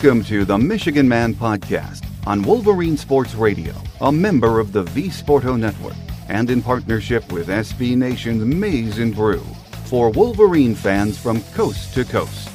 [0.00, 5.08] Welcome to the Michigan Man Podcast on Wolverine Sports Radio, a member of the V
[5.08, 5.96] Sporto Network,
[6.28, 9.42] and in partnership with SB Nation's Maize and Brew
[9.86, 12.48] for Wolverine fans from coast to coast.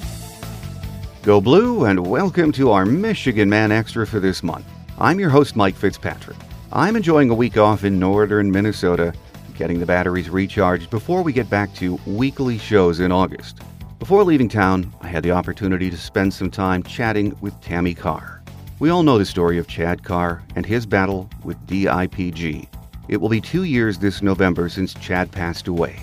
[1.22, 4.66] Go Blue, and welcome to our Michigan Man Extra for this month.
[4.98, 6.38] I'm your host, Mike Fitzpatrick.
[6.72, 9.14] I'm enjoying a week off in northern Minnesota,
[9.58, 13.60] getting the batteries recharged before we get back to weekly shows in August.
[14.04, 18.44] Before leaving town, I had the opportunity to spend some time chatting with Tammi Carr.
[18.80, 22.68] We all know the story of Chad Carr and his battle with DIPG.
[23.08, 26.02] It will be two years this November since Chad passed away.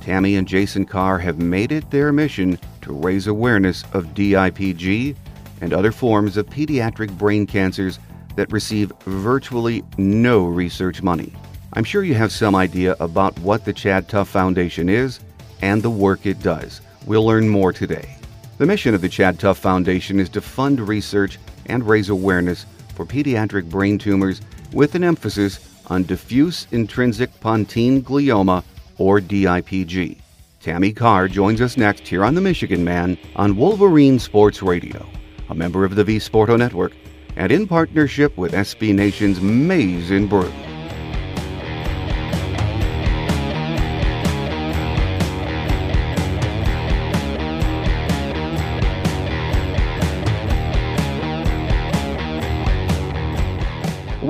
[0.00, 5.14] Tammi and Jason Carr have made it their mission to raise awareness of DIPG
[5.60, 7.98] and other forms of pediatric brain cancers
[8.36, 11.34] that receive virtually no research money.
[11.74, 15.20] I'm sure you have some idea about what the Chad Tough Foundation is
[15.60, 16.80] and the work it does.
[17.06, 18.16] We'll learn more today.
[18.58, 23.04] The mission of the Chad Tough Foundation is to fund research and raise awareness for
[23.04, 24.40] pediatric brain tumors
[24.72, 28.64] with an emphasis on diffuse intrinsic pontine glioma,
[28.96, 30.18] or DIPG.
[30.60, 35.06] Tammi Carr joins us next here on the Michigan Man on Wolverine Sports Radio,
[35.50, 36.92] a member of the V Sporto Network,
[37.36, 40.52] and in partnership with SB Nation's Maize and Brew.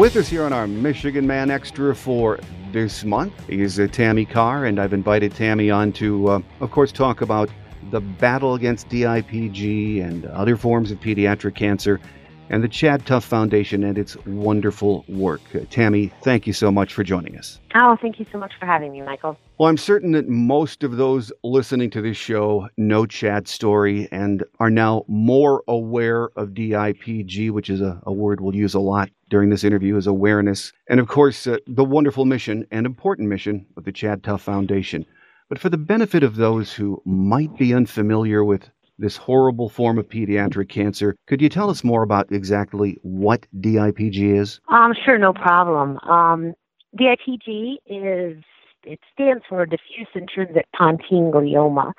[0.05, 2.39] With us here on our Michigan Man Extra for
[2.73, 6.93] this month is uh, Tammi Carr, and I've invited Tammi on to, uh, of course,
[6.93, 7.49] talk about
[7.91, 12.03] the battle against DIPG and other forms of pediatric cancer
[12.51, 15.41] and the Chad Tough Foundation and its wonderful work.
[15.55, 17.59] Uh, Tammi, thank you so much for joining us.
[17.75, 19.39] Oh, thank you so much for having me, Michael.
[19.59, 24.45] Well, I'm certain that most of those listening to this show know Chad's story and
[24.61, 29.11] are now more aware of DIPG, which is a, a word we'll use a lot
[29.31, 30.73] during this interview, is awareness.
[30.89, 35.07] And of course, uh, the wonderful mission and important mission of the Chad Tough Foundation.
[35.49, 40.09] But for the benefit of those who might be unfamiliar with this horrible form of
[40.09, 41.17] pediatric cancer.
[41.27, 44.61] Could you tell us more about exactly what DIPG is?
[44.69, 45.99] Um, sure, no problem.
[46.01, 46.55] Um,
[46.99, 48.43] DIPG is
[48.85, 51.93] it stands for diffuse intrinsic pontine glioma,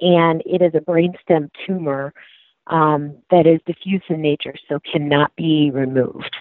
[0.00, 2.12] and it is a brainstem tumor
[2.68, 6.36] um, that is diffuse in nature, so cannot be removed.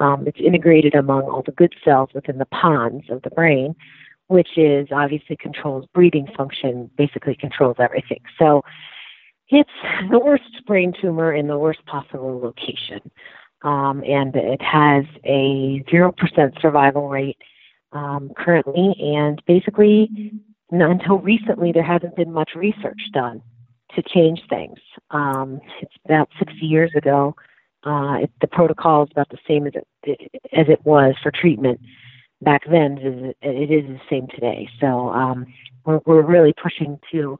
[0.00, 3.74] Um, it's integrated among all the good cells within the pons of the brain,
[4.26, 8.20] which is obviously controls breathing function, basically controls everything.
[8.38, 8.62] So
[9.50, 9.70] it's
[10.10, 13.10] the worst brain tumor in the worst possible location.
[13.62, 17.38] Um, and it has a 0% survival rate
[17.92, 18.94] um, currently.
[19.00, 20.32] And basically,
[20.70, 23.42] until recently, there hasn't been much research done
[23.96, 24.78] to change things.
[25.10, 27.34] Um, it's about 60 years ago.
[27.84, 29.72] Uh, it, the protocol is about the same as
[30.04, 31.80] it, as it was for treatment
[32.42, 33.34] back then.
[33.40, 34.68] It is the same today.
[34.80, 35.46] So um,
[35.84, 37.38] we're, we're really pushing to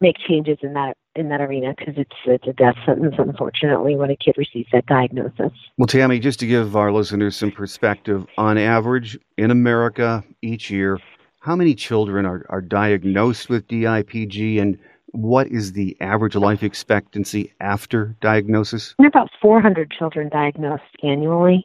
[0.00, 4.10] make changes in that in that arena because it's it's a death sentence, unfortunately, when
[4.10, 5.52] a kid receives that diagnosis.
[5.78, 10.98] Well, Tammi, just to give our listeners some perspective, on average in America each year,
[11.40, 14.78] how many children are, are diagnosed with DIPG and
[15.12, 18.94] what is the average life expectancy after diagnosis?
[18.98, 21.64] There are about 400 children diagnosed annually,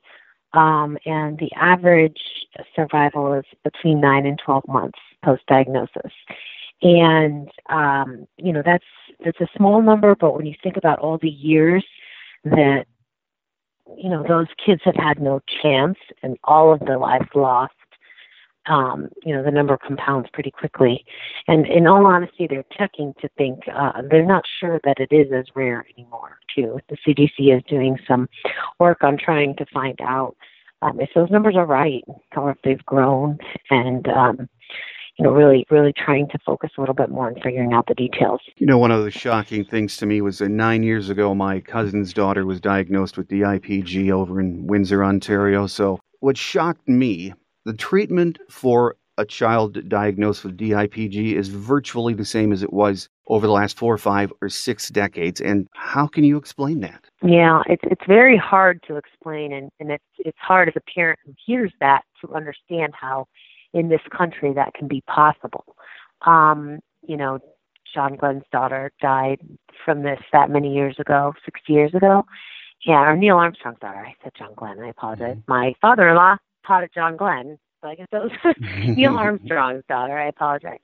[0.54, 2.20] um, and the average
[2.76, 6.12] survival is between 9 and 12 months post diagnosis
[6.82, 8.86] and um, you know that's
[9.24, 11.86] that's a small number, but when you think about all the years
[12.46, 12.86] that
[13.98, 17.74] you know those kids have had no chance and all of their lives lost,
[18.68, 21.06] um, you know the number compounds pretty quickly.
[21.48, 25.32] And in all honesty, they're checking to think uh, they're not sure that it is
[25.34, 26.40] as rare anymore.
[26.56, 28.30] Too, the CDC is doing some
[28.80, 30.38] work on trying to find out
[30.82, 32.04] um, if those numbers are right
[32.38, 33.38] or if they've grown
[33.70, 34.50] and um,
[35.20, 37.94] you know, really, really trying to focus a little bit more on figuring out the
[37.94, 38.40] details.
[38.56, 41.60] You know, one of the shocking things to me was that nine years ago, my
[41.60, 45.68] cousin's daughter was diagnosed with DIPG over in Windsor, Ontario.
[45.68, 47.34] So, what shocked me,
[47.66, 53.10] the treatment for a child diagnosed with DIPG is virtually the same as it was
[53.28, 55.42] over the last four, or five, or six decades.
[55.42, 57.04] And how can you explain that?
[57.22, 61.20] Yeah, it's it's very hard to explain, and, and it's it's hard as a parent
[61.26, 63.28] who hears that to understand how
[63.74, 65.76] in this country that can be possible.
[66.26, 67.40] Um, you know,
[67.94, 69.40] John Glenn's daughter died
[69.84, 72.26] from this that many years ago, 60 years ago.
[72.86, 74.00] Yeah, or Neil Armstrong's daughter.
[74.00, 74.80] I said John Glenn.
[74.80, 75.36] I apologize.
[75.38, 75.52] Mm-hmm.
[75.52, 78.32] My father-in-law taught at John Glenn, so I guess that was
[78.98, 80.18] Neil Armstrong's daughter.
[80.18, 80.80] I apologize.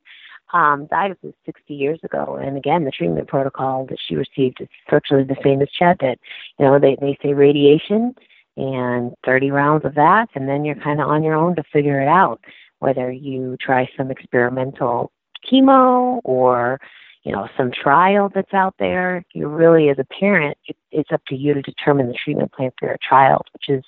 [0.54, 1.16] um, died
[1.46, 2.38] 60 years ago.
[2.42, 6.20] And again, the treatment protocol that she received is virtually the same as Chad did.
[6.60, 8.16] You know, they, they say radiation
[8.58, 12.02] and 30 rounds of that, and then you're kind of on your own to figure
[12.02, 12.40] it out,
[12.80, 15.12] whether you try some experimental
[15.50, 16.80] chemo or
[17.24, 21.22] you know some trial that's out there you really as a parent it, it's up
[21.28, 23.84] to you to determine the treatment plan for your child which is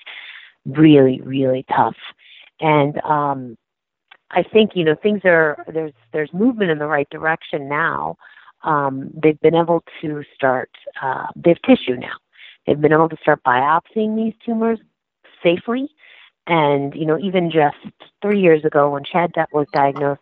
[0.65, 1.95] really really tough
[2.59, 3.57] and um
[4.31, 8.17] I think you know things are there's there's movement in the right direction now.
[8.63, 10.69] Um, they've been able to start
[11.01, 12.17] uh, they have tissue now.
[12.65, 14.79] They've been able to start biopsying these tumors
[15.41, 15.89] safely,
[16.47, 17.77] and you know even just
[18.21, 20.21] three years ago when Chad was diagnosed,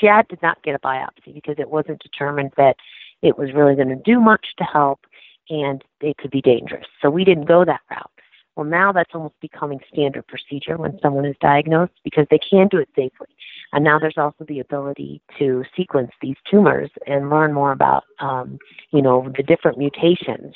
[0.00, 2.76] Chad did not get a biopsy because it wasn't determined that
[3.22, 5.00] it was really going to do much to help,
[5.48, 6.86] and it could be dangerous.
[7.00, 8.10] So we didn't go that route.
[8.56, 12.78] Well, now that's almost becoming standard procedure when someone is diagnosed because they can do
[12.78, 13.28] it safely.
[13.72, 18.58] And now there's also the ability to sequence these tumors and learn more about, um,
[18.90, 20.54] you know, the different mutations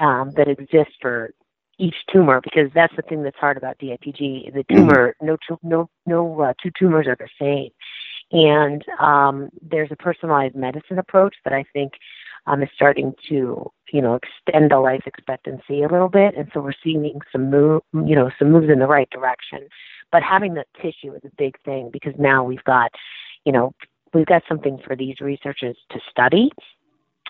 [0.00, 1.34] um, that exist for
[1.78, 4.52] each tumor because that's the thing that's hard about DIPG.
[4.52, 7.70] The tumor, no, no, no uh, two tumors are the same.
[8.32, 11.92] And um, there's a personalized medicine approach that I think
[12.46, 16.60] um, is starting to, you know, extend the life expectancy a little bit, and so
[16.60, 19.60] we're seeing some move, you know, some moves in the right direction.
[20.12, 22.90] But having the tissue is a big thing because now we've got,
[23.44, 23.72] you know,
[24.12, 26.50] we've got something for these researchers to study,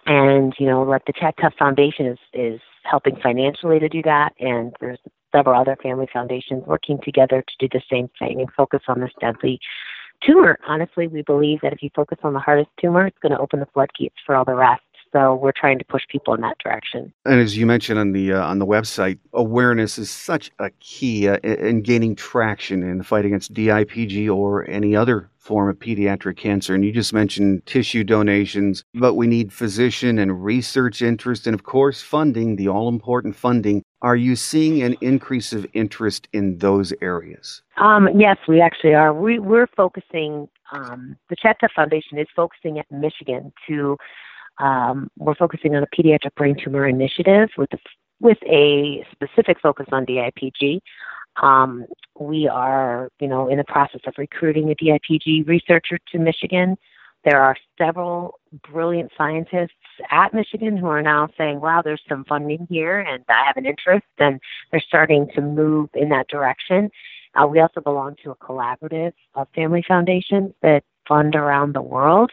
[0.06, 4.32] and you know, like the Chad Tufts Foundation is is helping financially to do that,
[4.38, 4.98] and there's
[5.34, 9.10] several other family foundations working together to do the same thing and focus on this
[9.20, 9.58] deadly
[10.24, 10.58] tumor.
[10.66, 13.60] Honestly, we believe that if you focus on the hardest tumor, it's going to open
[13.60, 14.82] the floodgates for all the rest.
[15.12, 17.12] So we're trying to push people in that direction.
[17.24, 21.28] And as you mentioned on the uh, on the website, awareness is such a key
[21.28, 26.38] uh, in gaining traction in the fight against DIPG or any other form of pediatric
[26.38, 26.74] cancer.
[26.74, 31.64] And you just mentioned tissue donations, but we need physician and research interest, and of
[31.64, 32.56] course, funding.
[32.56, 33.82] The all important funding.
[34.00, 37.62] Are you seeing an increase of interest in those areas?
[37.76, 39.12] Um, yes, we actually are.
[39.12, 40.48] We, we're focusing.
[40.72, 43.96] Um, the Chad Foundation is focusing at Michigan to
[44.58, 47.78] um, we're focusing on a pediatric brain tumor initiative with a,
[48.20, 50.80] with a specific focus on DIPG.
[51.42, 51.86] Um,
[52.18, 56.76] we are, you know, in the process of recruiting a DIPG researcher to Michigan.
[57.24, 58.38] There are several
[58.70, 59.72] brilliant scientists
[60.10, 63.66] at Michigan who are now saying, wow, there's some funding here and I have an
[63.66, 64.40] interest, and
[64.70, 66.90] they're starting to move in that direction.
[67.34, 72.30] Uh, we also belong to a collaborative of family foundations that fund around the world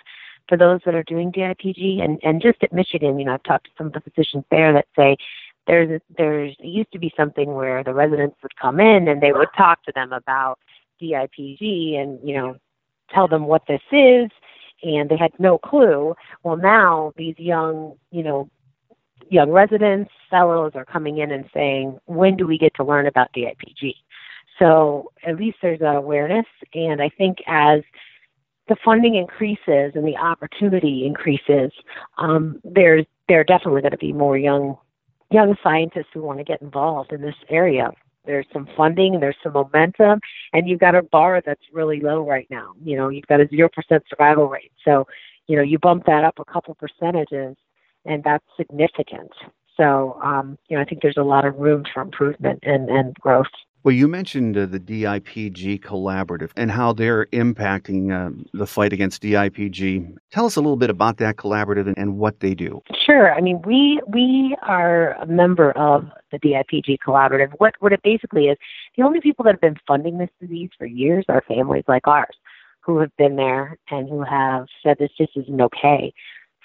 [0.47, 2.03] for those that are doing DIPG.
[2.03, 4.73] And, and just at Michigan, you know, I've talked to some of the physicians there
[4.73, 5.15] that say
[5.67, 9.47] there's there's used to be something where the residents would come in and they would
[9.55, 10.59] talk to them about
[11.01, 12.57] DIPG and you know
[13.13, 14.29] tell them what this is,
[14.83, 16.15] and they had no clue.
[16.43, 18.49] Well, now these young you know
[19.29, 23.31] young residents, fellows are coming in and saying, when do we get to learn about
[23.33, 23.93] DIPG?
[24.59, 27.81] So at least there's an awareness, and I think as
[28.67, 31.71] the funding increases and the opportunity increases,
[32.17, 34.77] um, there's there are definitely going to be more young
[35.31, 37.91] young scientists who want to get involved in this area.
[38.25, 40.19] There's some funding, there's some momentum,
[40.53, 42.73] and you've got a bar that's really low right now.
[42.83, 44.71] You know, you've got a zero percent survival rate.
[44.85, 45.07] So,
[45.47, 47.55] you know, you bump that up a couple percentages,
[48.05, 49.31] and that's significant.
[49.75, 53.15] So, um, you know, I think there's a lot of room for improvement and, and
[53.15, 53.47] growth.
[53.83, 59.23] Well, you mentioned uh, the DIPG collaborative and how they're impacting uh, the fight against
[59.23, 60.17] DIPG.
[60.31, 62.83] Tell us a little bit about that collaborative and, and, what they do.
[63.03, 63.33] Sure.
[63.33, 67.53] I mean, we we are a member of the DIPG collaborative.
[67.57, 68.57] What what it basically is,
[68.97, 72.35] the only people that have been funding this disease for years are families like ours,
[72.81, 76.13] who have been there and who have said this just isn't okay.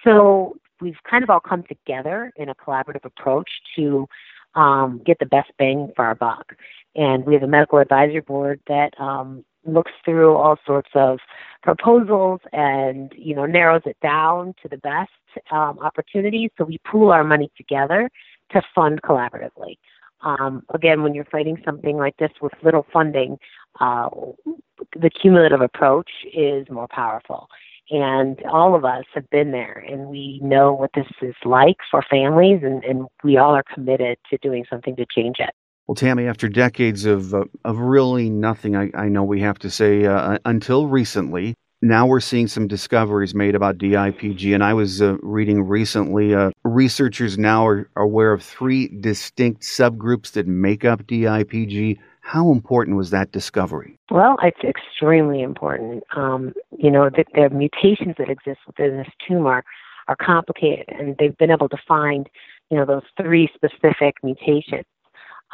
[0.05, 4.07] So we've kind of all come together in a collaborative approach to
[4.55, 6.55] um, get the best bang for our buck
[6.97, 11.19] and we have a medical advisory board that um, looks through all sorts of
[11.63, 15.11] proposals and you know narrows it down to the best
[15.51, 16.51] um, opportunities.
[16.57, 18.11] So we pool our money together
[18.53, 19.77] to fund collaboratively.
[20.23, 23.39] Um, again, when you're fighting something like this with little funding,
[23.81, 24.09] uh,
[24.99, 27.49] the cumulative approach is more powerful.
[27.91, 32.03] And all of us have been there, and we know what this is like for
[32.11, 35.55] families, and, and we all are committed to doing something to change it.
[35.87, 39.71] Well, Tammi, after decades of uh, of really nothing, I, I, know we have to
[39.71, 41.55] say uh, until recently.
[41.81, 46.35] Now we're seeing some discoveries made about DIPG, and I was uh, reading recently.
[46.35, 51.99] Uh, researchers now are, are aware of three distinct subgroups that make up DIPG.
[52.23, 53.97] How important was that discovery?
[54.11, 56.03] Well, it's extremely important.
[56.17, 59.63] Um, you know, the, the mutations that exist within this tumor
[60.09, 62.29] are complicated, and they've been able to find,
[62.71, 64.85] you know, those three specific mutations.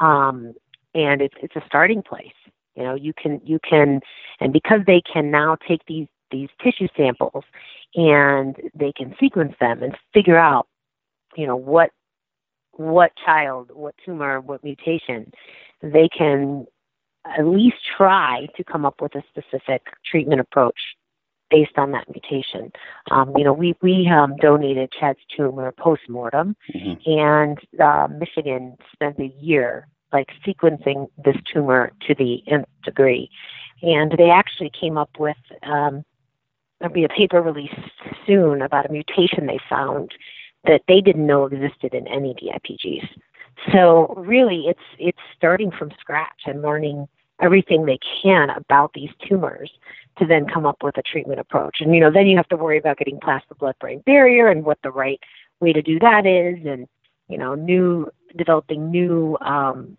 [0.00, 0.54] Um,
[0.94, 2.32] and it's it's a starting place.
[2.76, 4.00] You know, you can you can,
[4.40, 7.44] and because they can now take these these tissue samples
[7.94, 10.66] and they can sequence them and figure out,
[11.36, 11.90] you know, what
[12.72, 15.30] what child, what tumor, what mutation,
[15.82, 16.66] they can
[17.24, 20.78] at least try to come up with a specific treatment approach
[21.52, 22.72] based on that mutation.
[23.10, 26.94] Um, you know, we we um, donated Chad's tumor post mortem, mm-hmm.
[27.06, 33.30] and uh, Michigan spent a year like sequencing this tumor to the nth degree,
[33.82, 36.02] and they actually came up with um,
[36.80, 37.74] there'll be a paper released
[38.26, 40.12] soon about a mutation they found
[40.64, 43.08] that they didn't know existed in any DIPGs.
[43.72, 47.06] So really, it's it's starting from scratch and learning
[47.40, 49.70] everything they can about these tumors
[50.18, 51.78] to then come up with a treatment approach.
[51.80, 54.64] And you know, then you have to worry about getting past the blood-brain barrier and
[54.64, 55.20] what the right
[55.60, 56.86] way to do that is, and
[57.28, 59.36] you know, new developing new.
[59.40, 59.96] Um,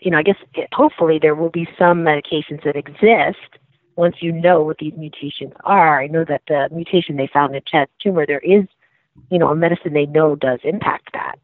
[0.00, 3.58] you know, I guess it, hopefully there will be some medications that exist
[3.96, 6.02] once you know what these mutations are.
[6.02, 8.64] I know that the mutation they found in Chad's tumor, there is,
[9.30, 11.36] you know, a medicine they know does impact that.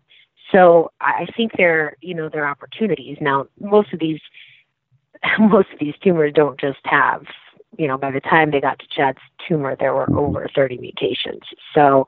[0.52, 3.18] So I think there, you know, there are opportunities.
[3.20, 4.20] Now, most of these,
[5.38, 7.24] most of these tumors don't just have
[7.78, 11.42] you know, by the time they got to Chad's tumor, there were over 30 mutations.
[11.74, 12.06] So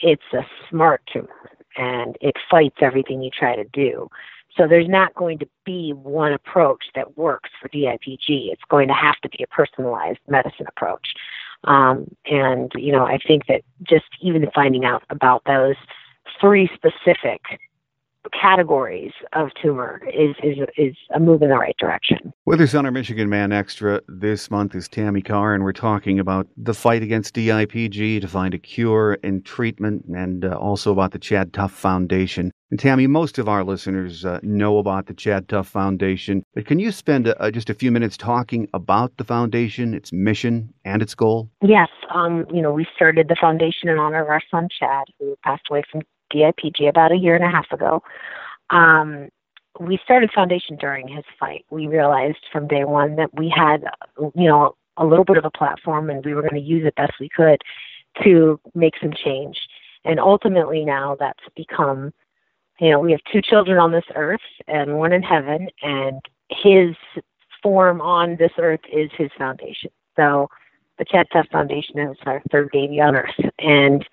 [0.00, 4.08] it's a smart tumor and it fights everything you try to do.
[4.56, 8.50] So there's not going to be one approach that works for DIPG.
[8.50, 11.14] It's going to have to be a personalized medicine approach.
[11.64, 15.76] Um, and, you know, I think that just even finding out about those
[16.40, 17.40] three specific
[18.30, 22.32] categories of tumor is, is, is a move in the right direction.
[22.46, 26.18] With us on our Michigan Man Extra this month is Tammi Carr, and we're talking
[26.18, 31.12] about the fight against DIPG to find a cure and treatment, and uh, also about
[31.12, 32.50] the Chad Tough Foundation.
[32.70, 36.78] And Tammi, most of our listeners uh, know about the Chad Tough Foundation, but can
[36.78, 41.14] you spend uh, just a few minutes talking about the foundation, its mission, and its
[41.14, 41.50] goal?
[41.62, 41.88] Yes.
[42.14, 45.62] Um, you know, we started the foundation in honor of our son Chad, who passed
[45.70, 48.02] away from DIPG about a year and a half ago.
[48.70, 49.28] Um,
[49.80, 51.64] we started Foundation during his fight.
[51.70, 53.84] We realized from day one that we had,
[54.18, 56.96] you know, a little bit of a platform and we were going to use it
[56.96, 57.62] best we could
[58.24, 59.56] to make some change.
[60.04, 62.12] And ultimately now that's become,
[62.80, 66.20] you know, we have two children on this earth and one in heaven, and
[66.50, 66.94] his
[67.62, 69.90] form on this earth is his foundation.
[70.16, 70.48] So
[70.98, 73.34] the Tough Foundation is our third baby on earth.
[73.58, 74.06] And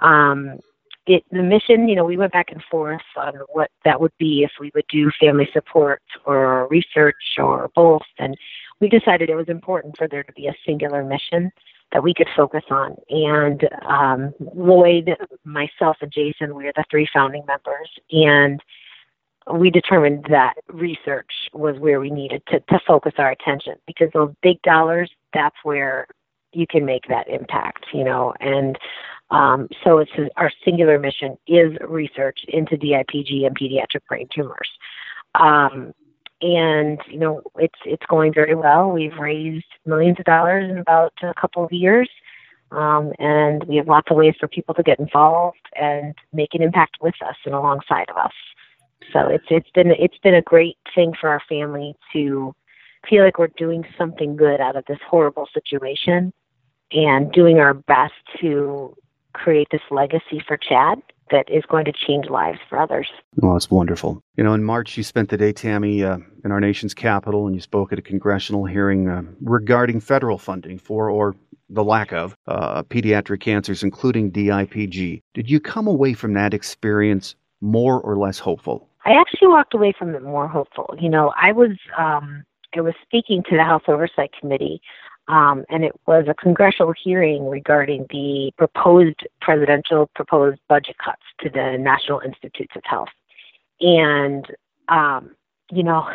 [0.00, 0.58] um,
[1.06, 4.52] the mission you know we went back and forth on what that would be if
[4.58, 8.36] we would do family support or research or both and
[8.80, 11.50] we decided it was important for there to be a singular mission
[11.92, 12.96] that we could focus on.
[13.08, 18.60] And um, lloyd myself and jason we are the three founding members and
[19.52, 24.32] we determined that research was where we needed to, to focus our attention because those
[24.42, 26.06] big dollars that's where
[26.52, 28.78] you can make that impact you know and
[29.30, 34.68] um, so it's our singular mission is research into DIPG and pediatric brain tumors.
[35.34, 35.92] Um,
[36.40, 38.90] and you know it's it's going very well.
[38.90, 42.10] We've raised millions of dollars in about a couple of years,
[42.70, 46.62] um, and we have lots of ways for people to get involved and make an
[46.62, 48.32] impact with us and alongside of us.
[49.12, 52.54] So it's it's been it's been a great thing for our family to
[53.08, 56.32] feel like we're doing something good out of this horrible situation
[56.92, 58.94] and doing our best to
[59.34, 63.08] create this legacy for Chad that is going to change lives for others.
[63.36, 64.22] Well, it's wonderful.
[64.36, 67.54] You know, in March, you spent the day, Tammi, uh, in our nation's capital, and
[67.54, 71.34] you spoke at a congressional hearing uh, regarding federal funding for, or
[71.70, 75.22] the lack of, uh, pediatric cancers, including DIPG.
[75.32, 78.88] Did you come away from that experience more or less hopeful?
[79.06, 80.94] I actually walked away from it more hopeful.
[80.98, 82.44] You know, I was um,
[82.76, 84.80] I was speaking to the House Oversight Committee
[85.28, 91.48] um, and it was a congressional hearing regarding the proposed presidential proposed budget cuts to
[91.48, 93.08] the National Institutes of Health.
[93.80, 94.46] And,
[94.88, 95.30] um,
[95.70, 96.06] you know,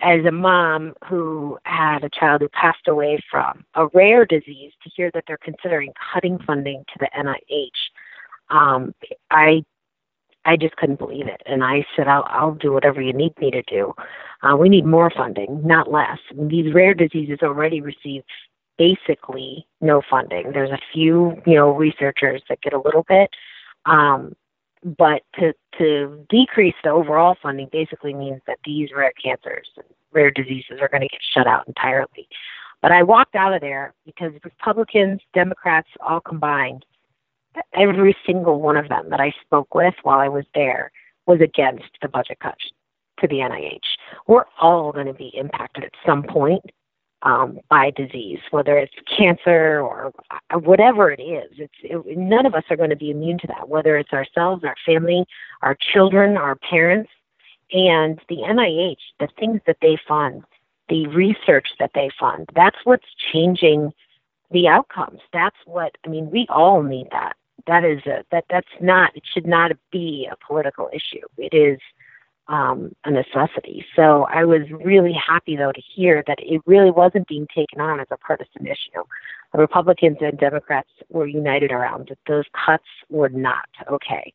[0.00, 4.90] as a mom who had a child who passed away from a rare disease, to
[4.94, 7.68] hear that they're considering cutting funding to the NIH,
[8.48, 8.94] um,
[9.30, 9.64] I
[10.44, 11.42] I just couldn't believe it.
[11.46, 13.94] And I said, I'll, I'll do whatever you need me to do.
[14.42, 16.18] Uh, we need more funding, not less.
[16.34, 18.22] These rare diseases already receive
[18.78, 20.52] basically no funding.
[20.52, 23.30] There's a few, you know, researchers that get a little bit.
[23.84, 24.34] Um,
[24.96, 30.30] but to, to decrease the overall funding basically means that these rare cancers, and rare
[30.30, 32.26] diseases are going to get shut out entirely.
[32.80, 36.86] But I walked out of there because Republicans, Democrats, all combined,
[37.74, 40.92] every single one of them that I spoke with while I was there
[41.26, 42.70] was against the budget cuts
[43.20, 43.80] to the NIH.
[44.26, 46.64] We're all going to be impacted at some point
[47.22, 50.12] um, by disease, whether it's cancer or
[50.54, 51.50] whatever it is.
[51.58, 54.64] It's it, none of us are going to be immune to that, whether it's ourselves,
[54.64, 55.24] our family,
[55.62, 57.10] our children, our parents,
[57.72, 58.96] and the NIH.
[59.18, 60.44] The things that they fund,
[60.88, 63.92] the research that they fund, that's what's changing
[64.50, 65.20] the outcomes.
[65.32, 66.30] That's what I mean.
[66.30, 67.36] We all need that.
[67.66, 69.16] That is a that that's not.
[69.16, 71.26] It should not be a political issue.
[71.36, 71.78] It is
[72.48, 73.84] um, a necessity.
[73.94, 78.00] So I was really happy, though, to hear that it really wasn't being taken on
[78.00, 79.02] as a partisan issue.
[79.52, 84.32] The Republicans and Democrats were united around that those cuts were not okay.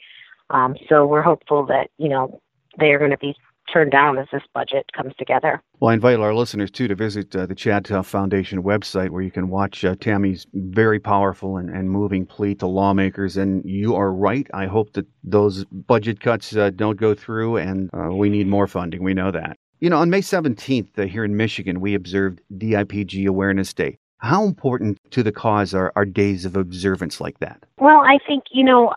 [0.50, 2.41] Um, so we're hopeful that you know
[2.79, 3.36] they are going to be
[3.72, 5.62] turned down as this budget comes together.
[5.79, 9.31] Well, I invite our listeners too to visit uh, the Chad Foundation website where you
[9.31, 13.38] can watch uh, Tammi's very powerful and, and moving plea to lawmakers.
[13.38, 14.48] And you are right.
[14.53, 18.67] I hope that those budget cuts uh, don't go through and uh, we need more
[18.67, 19.03] funding.
[19.03, 19.57] We know that.
[19.79, 23.98] You know, on May 17th uh, here in Michigan, we observed DIPG Awareness Day.
[24.19, 27.63] How important to the cause are, are days of observance like that?
[27.79, 28.93] Well, I think, you know,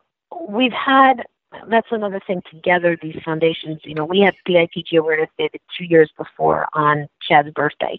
[0.49, 1.25] we've had
[1.69, 3.81] that's another thing together these foundations.
[3.85, 7.99] You know we had the ipg awareness day two years before on chad's birthday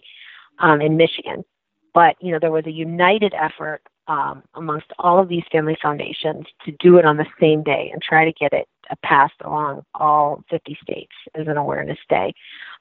[0.58, 1.44] um, in michigan.
[1.92, 6.46] But you know there was a united effort um, amongst all of these family foundations
[6.64, 8.66] to do it on the same day and try to get it
[9.04, 12.34] passed along all 50 states as an awareness day.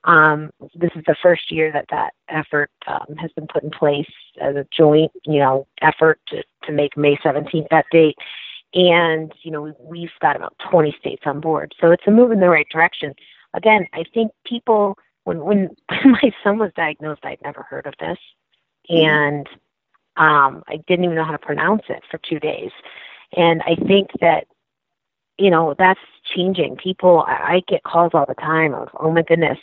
[0.06, 4.10] Um, this is the first year that that effort um, has been put in place
[4.42, 8.16] as a joint you know effort to, to make may 17th that date
[8.74, 11.74] and you know we've got about 20 states on board.
[11.80, 13.14] So it's a move in the right direction.
[13.54, 15.70] Again i think people when when
[16.04, 18.18] my son was diagnosed i'd never heard of this.
[18.90, 19.06] Mm-hmm.
[19.06, 19.48] and
[20.18, 22.72] um i didn't even know how to pronounce it for two days.
[23.36, 24.46] And i think that
[25.38, 26.00] you know that's
[26.36, 26.76] changing.
[26.78, 29.58] People i, I get calls all the time of oh my goodness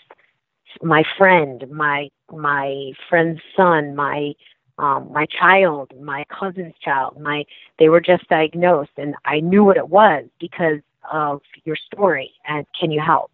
[0.82, 4.32] my friend my my friend's son my
[4.78, 7.44] um, my child, my cousin's child, my
[7.78, 12.32] they were just diagnosed, and I knew what it was because of your story.
[12.46, 13.30] And can you help?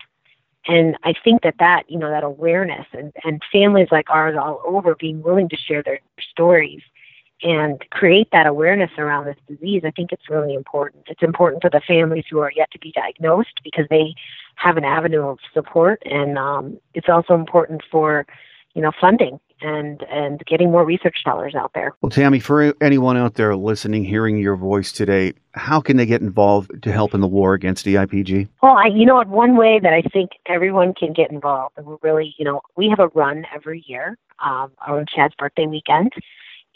[0.68, 4.62] And I think that that you know that awareness and and families like ours all
[4.64, 6.00] over being willing to share their
[6.30, 6.80] stories
[7.42, 11.04] and create that awareness around this disease, I think it's really important.
[11.08, 14.14] It's important for the families who are yet to be diagnosed because they
[14.54, 18.26] have an avenue of support, and um, it's also important for
[18.74, 21.94] you know funding and and getting more research dollars out there.
[22.00, 26.20] Well, Tammi, for anyone out there listening, hearing your voice today, how can they get
[26.20, 28.48] involved to help in the war against DIPG?
[28.62, 31.86] Well, I, you know what, one way that I think everyone can get involved, and
[31.86, 36.12] we're really, you know, we have a run every year um, on Chad's birthday weekend.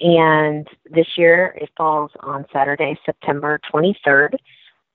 [0.00, 4.34] And this year it falls on Saturday, September 23rd.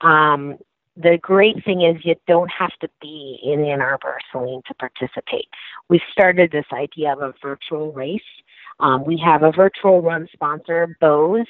[0.01, 0.57] Um,
[0.97, 5.47] the great thing is you don't have to be in Ann Arbor, Saline, to participate.
[5.89, 8.21] We've started this idea of a virtual race.
[8.79, 11.45] Um, we have a virtual run sponsor, Bose,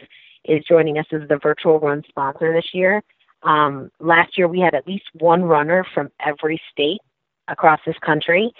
[0.45, 3.01] is joining us as the virtual run sponsor this year.
[3.43, 6.99] Um, last year we had at least one runner from every state
[7.47, 8.51] across this country.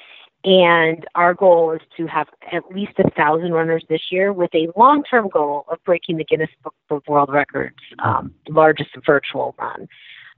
[0.44, 4.70] And our goal is to have at least a thousand runners this year with a
[4.76, 9.88] long term goal of breaking the Guinness Book of World Records um, largest virtual run.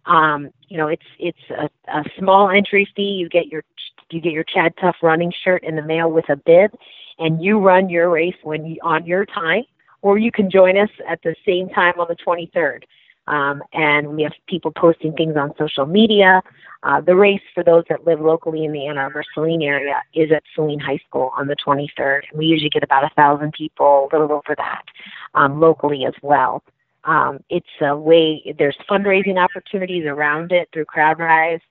[0.05, 3.03] Um, you know, it's it's a, a small entry fee.
[3.03, 3.63] You get your
[4.09, 6.71] you get your Chad Tough running shirt in the mail with a bib,
[7.19, 9.63] and you run your race when you, on your time,
[10.01, 12.83] or you can join us at the same time on the 23rd.
[13.25, 16.41] Um, and we have people posting things on social media.
[16.83, 20.31] Uh, the race for those that live locally in the Ann Arbor Saline area is
[20.31, 22.23] at Saline High School on the 23rd.
[22.29, 24.83] And we usually get about a thousand people, a little over that,
[25.35, 26.61] um, locally as well.
[27.05, 31.61] Um, it's a way, there's fundraising opportunities around it through CrowdRise.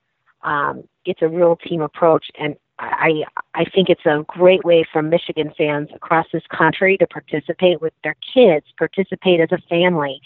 [0.43, 5.01] Um, it's a real team approach, and I, I think it's a great way for
[5.01, 10.21] Michigan fans across this country to participate with their kids, participate as a family,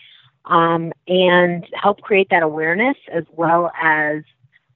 [0.45, 4.23] um, and help create that awareness as well as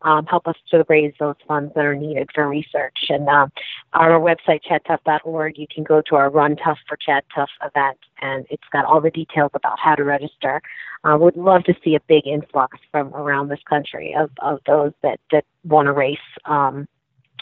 [0.04, 2.98] um, help us to raise those funds that are needed for research.
[3.10, 3.52] And um,
[3.94, 8.46] our website, chadtough.org, you can go to our Run Tough for Chad Tough event, and
[8.50, 10.62] it's got all the details about how to register.
[11.04, 14.92] Uh, would love to see a big influx from around this country of, of those
[15.02, 16.88] that, that want to race um,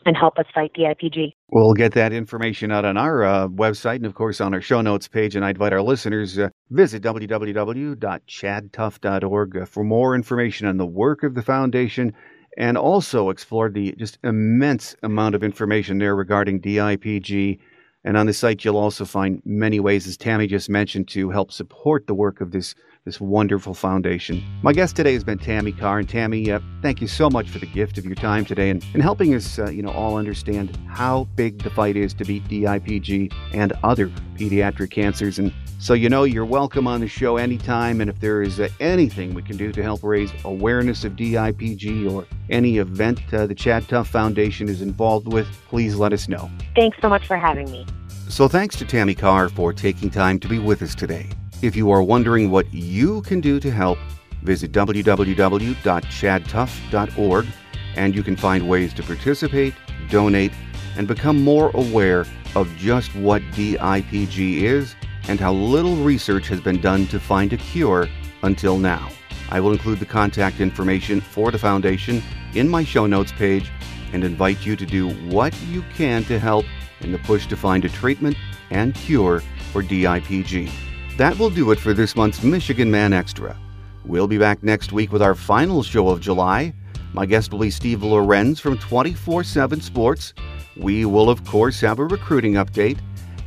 [0.05, 1.33] and help us fight the IPG.
[1.51, 4.79] We'll get that information out on our uh, website and, of course, on our show
[4.81, 5.35] notes page.
[5.35, 11.23] And I invite our listeners uh, visit www.chadtough.org uh, for more information on the work
[11.23, 12.13] of the foundation
[12.57, 17.59] and also explored the just immense amount of information there regarding DIPG.
[18.03, 21.51] And on the site, you'll also find many ways, as Tammi just mentioned, to help
[21.51, 22.75] support the work of this
[23.09, 24.43] this wonderful foundation.
[24.61, 27.57] My guest today has been Tammi Carr, and Tammi, uh, thank you so much for
[27.57, 30.77] the gift of your time today and, and helping us, uh, you know, all understand
[30.87, 35.39] how big the fight is to beat DIPG and other pediatric cancers.
[35.39, 37.99] And so, you know, you're welcome on the show anytime.
[37.99, 42.11] And if there is uh, anything we can do to help raise awareness of DIPG
[42.11, 46.51] or any event uh, the Chad Tough Foundation is involved with, please let us know.
[46.75, 47.87] Thanks so much for having me.
[48.27, 51.27] So, thanks to Tammi Carr for taking time to be with us today.
[51.61, 53.99] If you are wondering what you can do to help,
[54.43, 57.47] visit www.chadtough.org
[57.95, 59.73] and you can find ways to participate,
[60.09, 60.53] donate,
[60.95, 64.95] and become more aware of just what DIPG is
[65.27, 68.07] and how little research has been done to find a cure
[68.43, 69.09] until now.
[69.49, 73.69] I will include the contact information for the foundation in my show notes page
[74.13, 76.65] and invite you to do what you can to help
[77.01, 78.37] in the push to find a treatment
[78.69, 79.41] and cure
[79.73, 80.71] for DIPG.
[81.19, 83.57] That will do it for this month's Michigan Man Extra.
[84.05, 86.73] We'll be back next week with our final show of July.
[87.11, 90.33] My guest will be Steve Lorenz from 24 7 Sports.
[90.77, 92.99] We will, of course, have a recruiting update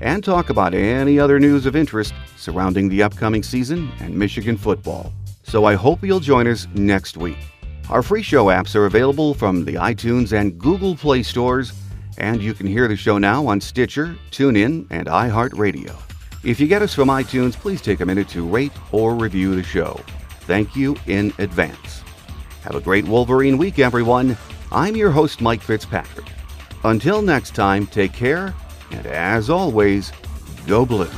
[0.03, 5.11] and talk about any other news of interest surrounding the upcoming season and Michigan football.
[5.43, 7.39] So I hope you'll join us next week.
[7.89, 11.73] Our free show apps are available from the iTunes and Google Play stores,
[12.19, 16.12] and you can hear the show now on Stitcher, TuneIn, and iHeartRadio.
[16.45, 19.63] If you get us from iTunes, please take a minute to rate or review the
[19.63, 20.01] show.
[20.41, 22.03] Thank you in advance.
[22.63, 24.37] Have a great Wolverine week, everyone.
[24.73, 26.27] I'm your host, Mike Fitzpatrick.
[26.83, 28.53] Until next time, take care,
[28.91, 30.11] and as always,
[30.67, 31.09] go blue.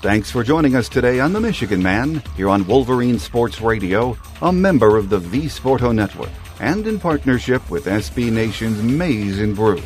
[0.00, 4.52] Thanks for joining us today on The Michigan Man, here on Wolverine Sports Radio, a
[4.52, 9.80] member of the V Sporto Network and in partnership with SB Nation's Maize and Brew.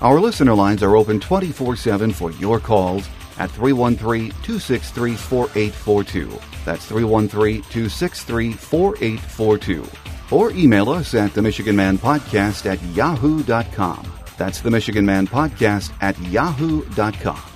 [0.00, 3.08] Our listener lines are open 24 7 for your calls
[3.38, 6.28] at 313 263 4842.
[6.64, 9.84] That's 313 263 4842.
[10.30, 14.12] Or email us at the Michigan Man Podcast at yahoo.com.
[14.36, 17.55] That's the Michigan Man Podcast at yahoo.com.